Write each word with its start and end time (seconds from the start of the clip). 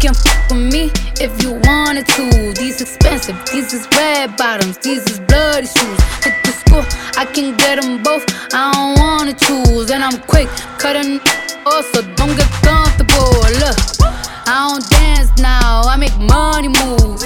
can 0.00 0.14
fuck 0.14 0.50
with 0.50 0.72
me 0.72 0.90
if 1.20 1.42
you 1.42 1.54
wanted 1.64 2.06
to. 2.06 2.52
These 2.54 2.80
expensive, 2.80 3.36
these 3.52 3.72
is 3.72 3.86
red 3.96 4.36
bottoms, 4.36 4.78
these 4.78 5.04
is 5.10 5.18
bloody 5.20 5.66
shoes. 5.66 6.00
Hit 6.22 6.34
the 6.44 6.52
school, 6.52 6.84
I 7.16 7.24
can 7.24 7.56
get 7.56 7.80
them 7.80 8.02
both. 8.02 8.24
I 8.54 8.70
don't 8.72 8.98
wanna 9.00 9.34
choose, 9.34 9.90
and 9.90 10.02
I'm 10.02 10.20
quick 10.22 10.48
cutting 10.78 11.20
off, 11.66 11.84
so 11.92 12.02
don't 12.14 12.36
get 12.36 12.50
comfortable. 12.62 13.42
Look, 13.58 13.78
I 14.46 14.70
don't 14.70 14.88
dance 14.88 15.30
now, 15.40 15.82
I 15.82 15.96
make 15.96 16.16
money 16.18 16.68
move. 16.68 17.20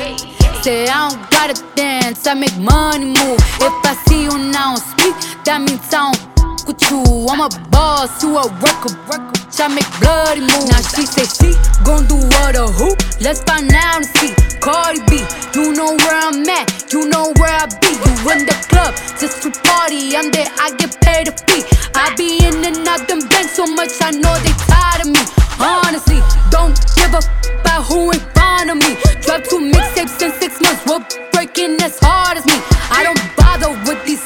Say 0.62 0.86
I 0.88 1.10
don't 1.10 1.30
gotta 1.30 1.56
dance, 1.74 2.26
I 2.26 2.34
make 2.34 2.56
money 2.56 3.06
move. 3.06 3.40
If 3.60 3.74
I 3.84 3.94
see 4.08 4.24
you 4.24 4.38
now 4.38 4.76
speak, 4.76 5.14
that 5.44 5.60
means 5.60 5.92
I 5.92 6.12
don't 6.12 6.66
with 6.66 6.80
you. 6.90 7.26
I'm 7.28 7.40
a 7.40 7.48
boss, 7.70 8.22
you 8.22 8.38
a 8.38 8.46
worker. 8.62 9.41
I 9.60 9.68
make 9.68 9.86
bloody 10.00 10.40
moves. 10.40 10.68
Now 10.70 10.80
she 10.80 11.06
say 11.06 11.26
she 11.28 11.54
gon' 11.84 12.06
do 12.06 12.16
what 12.16 12.56
a 12.56 12.66
who? 12.66 12.96
Let's 13.20 13.40
find 13.42 13.70
out 13.72 13.96
and 14.02 14.06
see. 14.16 14.34
Cardi 14.60 15.00
B, 15.10 15.22
you 15.54 15.72
know 15.72 15.94
where 15.96 16.14
I'm 16.14 16.48
at, 16.48 16.92
you 16.92 17.08
know 17.08 17.32
where 17.36 17.50
I 17.50 17.66
be. 17.80 17.92
You 17.92 18.30
in 18.32 18.46
the 18.46 18.56
club 18.70 18.94
just 19.18 19.42
to 19.42 19.50
party. 19.62 20.16
I'm 20.16 20.30
there, 20.30 20.48
I 20.58 20.70
get 20.78 20.98
paid 21.02 21.28
a 21.28 21.32
fee. 21.32 21.62
I 21.94 22.14
be 22.16 22.38
in 22.46 22.64
and 22.64 22.86
out 22.88 23.06
them 23.08 23.20
banks 23.28 23.54
so 23.56 23.66
much, 23.66 23.90
I 24.00 24.10
know 24.12 24.34
they 24.42 24.54
tired 24.66 25.02
of 25.06 25.08
me. 25.10 25.22
Honestly, 25.58 26.20
don't 26.50 26.74
give 26.96 27.12
a 27.14 27.18
f- 27.22 27.60
about 27.60 27.84
who 27.86 28.10
in 28.10 28.20
front 28.34 28.70
of 28.70 28.76
me. 28.78 28.96
Drop 29.22 29.44
two 29.44 29.60
mixtapes 29.60 30.20
in 30.22 30.32
six 30.40 30.60
months, 30.60 30.82
we're 30.86 31.02
breaking 31.32 31.76
as 31.82 31.98
hard 32.00 32.38
as 32.38 32.46
me. 32.46 32.54
I 32.90 33.02
don't 33.04 33.20
bother 33.36 33.70
with 33.86 34.02
these, 34.06 34.22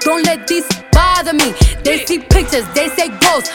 don't 0.00 0.22
let 0.24 0.46
these 0.46 0.66
bother 0.92 1.32
me. 1.32 1.54
They 1.82 2.04
see 2.04 2.18
pictures, 2.18 2.66
they 2.74 2.88
say 2.90 3.08
goals. 3.22 3.48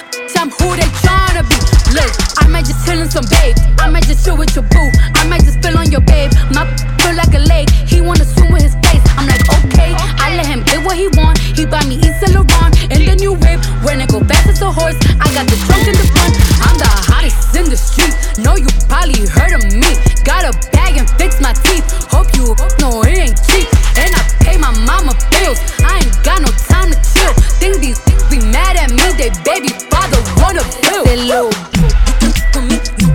Babe. 3.39 3.55
I 3.79 3.89
might 3.89 4.05
just 4.05 4.25
chill 4.25 4.37
with 4.37 4.53
your 4.55 4.65
boo. 4.67 4.89
I 5.15 5.27
might 5.27 5.43
just 5.43 5.57
spill 5.59 5.77
on 5.77 5.89
your 5.91 6.01
babe. 6.01 6.31
My 6.51 6.67
feel 7.01 7.15
like 7.15 7.33
a 7.33 7.43
lake. 7.47 7.69
He 7.87 8.01
wanna 8.01 8.25
swim 8.25 8.51
with 8.51 8.63
his 8.63 8.75
face. 8.83 9.03
I'm 9.17 9.27
like, 9.27 9.43
okay. 9.63 9.95
I 10.19 10.35
let 10.35 10.45
him 10.45 10.63
get 10.63 10.83
what 10.85 10.97
he 10.97 11.07
want. 11.19 11.37
He 11.39 11.65
buy 11.65 11.83
me 11.85 11.95
Yves 11.99 12.19
Saint 12.19 12.33
Laurent 12.35 12.73
and 12.91 13.01
the 13.07 13.15
new 13.15 13.33
whip. 13.33 13.59
When 13.83 14.01
it 14.01 14.09
go 14.09 14.19
fast 14.21 14.47
as 14.49 14.61
a 14.61 14.71
horse, 14.71 14.97
I 15.19 15.27
got 15.33 15.47
the 15.47 15.57
trunk 15.65 15.87
in 15.87 15.95
the 15.95 16.07
front. 16.13 16.33
I'm 16.61 16.77
the 16.77 16.91
hottest 17.09 17.55
in 17.55 17.65
the 17.69 17.77
street. 17.77 18.13
Know 18.43 18.55
you 18.55 18.67
probably 18.87 19.27
heard 19.27 19.53
of 19.55 19.63
me. 19.71 19.91
Got 20.23 20.45
a 20.45 20.53
bag 20.71 20.97
and 20.97 21.09
fix 21.17 21.41
my 21.41 21.53
teeth. 21.65 21.85
Hope 22.11 22.29
you 22.35 22.55
know 22.79 23.01
it 23.03 23.17
ain't 23.17 23.37
cheap. 23.49 23.67
And 23.97 24.11
I 24.13 24.21
pay 24.43 24.57
my 24.57 24.71
mama 24.85 25.13
bills. 25.31 25.59
I 25.83 26.03
ain't 26.03 26.15
got 26.23 26.41
no 26.41 26.51
time 26.69 26.91
to 26.91 26.97
chill. 27.13 27.33
Think 27.59 27.79
these 27.81 27.99
be 28.29 28.39
mad 28.39 28.77
at 28.77 28.91
me, 28.91 29.03
they 29.19 29.29
baby 29.43 29.69
father 29.91 30.21
wanna 30.39 30.63
build. 30.81 31.07
Say, 31.07 31.17
little 31.17 31.51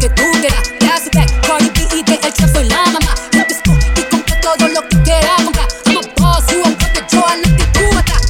que 0.08 0.14
tú 0.14 0.22
quieras. 0.40 0.68
Classic 0.78 1.14
back, 1.14 1.46
Cardi 1.46 1.70
B 1.70 1.96
y 1.96 2.02
de 2.02 2.16
trap 2.18 2.52
soy 2.52 2.68
la 2.68 2.84
mamá. 2.86 3.14
Yo 3.32 3.46
te 3.46 3.54
escojo 3.54 3.78
y 3.96 4.02
compro 4.02 4.36
todo 4.40 4.68
lo 4.68 4.88
que 4.88 5.02
quieras 5.02 5.42
comprar. 5.42 5.68
I'm 5.86 5.96
a 5.96 6.00
boss, 6.20 6.46
you 6.52 6.62
a 6.62 6.68
worker, 6.68 7.06
yo 7.10 7.26
a 7.26 7.36
la 7.36 7.48
actitud 7.48 7.96
atrás. 7.96 8.22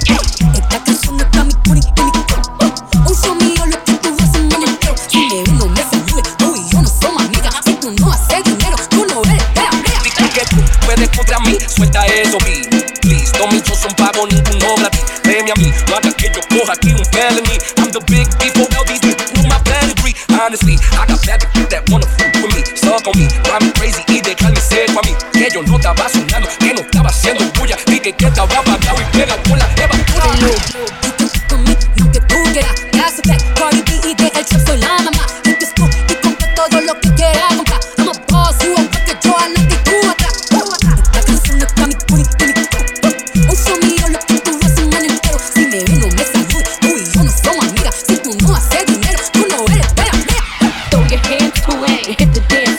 Esta 0.55 0.85
canción 0.85 1.21
es 1.21 1.27
pa' 1.27 1.45
mi 1.45 1.55
booty 1.65 1.81
y 1.97 2.03
mi 2.05 2.11
cuerpo. 2.13 3.11
Uso 3.11 3.35
mío 3.35 3.67
lo 3.67 3.85
que 3.85 3.93
tú 3.95 4.09
haces 4.09 4.41
un 4.41 4.55
año 4.55 4.67
entero. 4.67 4.95
Si 5.09 5.19
me 5.19 5.43
uno 5.51 5.67
me 5.67 5.83
salude, 5.83 6.23
tú 6.39 6.55
y 6.57 6.73
yo 6.73 6.83
no 6.83 6.89
somos 6.89 7.23
amigas. 7.23 7.55
Si 7.65 7.75
tú 7.75 7.91
no 8.01 8.13
haces 8.13 8.45
dinero, 8.45 8.77
tú 8.91 9.07
no 9.07 9.23
eres 9.31 9.45
pera, 9.55 9.71
pera. 9.71 10.01
Dicen 10.03 10.29
que 10.31 10.45
tú 10.47 10.63
puedes 10.87 11.09
contra 11.11 11.41
mí, 11.41 11.59
suelta 11.69 12.07
eso, 12.07 12.39
B. 12.39 12.69
Please, 13.03 13.33
no 13.39 13.47
me 13.49 13.63
son 13.65 13.93
pago 13.95 14.27
ninguno 14.27 14.77
gratis. 14.79 15.05
Créeme 15.23 15.51
a 15.51 15.55
mí, 15.57 15.73
no 15.89 15.97
hagas 15.97 16.15
que 16.15 16.31
yo 16.33 16.41
coja 16.49 16.73
aquí 16.73 16.91
un 16.93 17.05
felony. 17.07 17.59
I'm 17.79 17.91
the 17.91 18.01
big 18.07 18.27
people, 18.39 18.67
well, 18.73 18.85
Honestly, 20.41 20.77
I 20.93 21.07
got 21.07 21.25
bad 21.27 21.41
bitches 21.41 21.69
that 21.71 21.89
wanna 21.91 22.07
fuck 22.19 22.35
with 22.45 22.53
me, 22.55 22.63
suck 22.77 23.07
on 23.09 23.17
me, 23.17 23.27
drive 23.43 23.63
me 23.63 23.73
crazy 23.73 24.03
y 24.09 24.21
dejarme 24.21 24.61
seco 24.61 25.01
a 25.01 25.03
mí. 25.07 25.15
Que 25.33 25.49
yo 25.53 25.63
no 25.63 25.77
estaba 25.77 26.09
soñando, 26.09 26.49
que 26.59 26.75
no 26.75 26.81
estaba 26.81 27.09
haciendo 27.09 27.45
bulla, 27.59 27.77
dije 27.87 28.13
que 28.13 28.27
estaba 28.27 28.59
apagado 28.59 29.01
y 29.01 29.17
pega 29.17 29.37
con 29.45 29.59
la. 29.59 29.67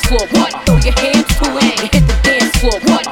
floor. 0.07 0.25
What? 0.31 0.51
Throw 0.65 0.77
your 0.77 0.95
hands 1.03 1.27
to 1.35 1.47
it 1.59 1.79
and 1.83 1.89
hit 1.91 2.03
the 2.07 2.17
dance 2.23 2.55
floor. 2.57 2.79
What? 2.87 3.05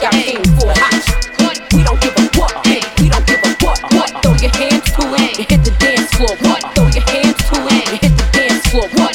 Y'all 0.00 0.14
came 0.14 0.44
for 0.54 0.70
hot. 0.70 1.02
What? 1.42 1.58
We 1.74 1.82
don't 1.82 2.00
give 2.00 2.14
a 2.14 2.24
what. 2.38 2.54
Hey, 2.66 2.80
we 3.02 3.08
don't 3.10 3.26
give 3.26 3.42
a 3.42 3.50
what. 3.64 3.80
What? 3.92 4.10
Throw 4.22 4.34
your 4.38 4.54
hands 4.54 4.86
to 4.94 5.02
it 5.02 5.38
and 5.38 5.46
hit 5.50 5.64
the 5.66 5.74
dance 5.82 6.10
floor. 6.14 6.34
What? 6.46 6.62
Throw 6.74 6.86
your 6.94 7.06
hands 7.10 7.38
to 7.50 7.56
it 7.74 7.88
and 7.90 7.98
hit 7.98 8.14
the 8.16 8.26
dance 8.32 8.66
floor. 8.70 8.88
What? 8.94 9.05